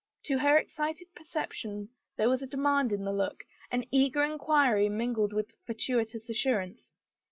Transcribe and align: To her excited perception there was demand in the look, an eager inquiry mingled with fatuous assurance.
To 0.23 0.39
her 0.39 0.57
excited 0.57 1.13
perception 1.13 1.89
there 2.15 2.27
was 2.27 2.41
demand 2.41 2.91
in 2.91 3.03
the 3.03 3.13
look, 3.13 3.43
an 3.69 3.85
eager 3.91 4.23
inquiry 4.23 4.89
mingled 4.89 5.31
with 5.31 5.53
fatuous 5.67 6.27
assurance. 6.27 6.91